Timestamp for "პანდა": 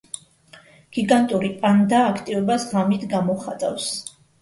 1.61-2.01